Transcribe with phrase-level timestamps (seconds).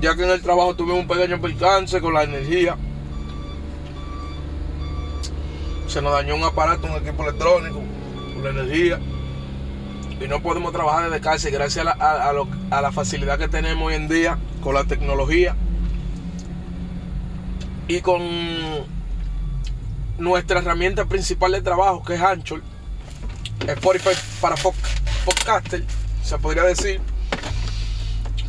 [0.00, 2.76] Ya que en el trabajo tuve un pequeño percance con la energía.
[5.86, 7.80] Se nos dañó un aparato, un equipo electrónico,
[8.34, 8.98] con la energía.
[10.20, 11.48] Y no podemos trabajar desde casa.
[11.48, 12.32] Y gracias a la,
[12.70, 15.56] a- la facilidad que tenemos hoy en día con la tecnología
[17.88, 18.22] y con
[20.18, 22.62] nuestra herramienta principal de trabajo, que es Anchor,
[23.66, 24.74] Spotify para pod-
[25.24, 25.84] podcaster,
[26.22, 27.00] se podría decir.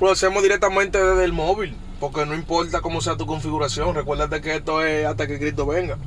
[0.00, 4.56] Lo hacemos directamente desde el móvil, porque no importa cómo sea tu configuración, recuérdate que
[4.56, 5.98] esto es hasta que Cristo venga.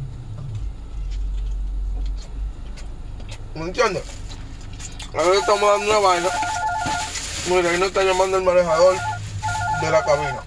[3.54, 4.04] ¿Me entiendes?
[5.14, 6.30] Ahora estamos dando una vaina.
[7.48, 8.96] Mira, ahí nos está llamando el manejador
[9.82, 10.44] de la cabina.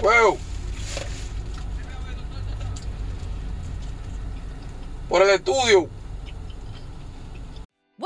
[0.00, 0.38] Wow.
[5.08, 6.01] Por el estudio.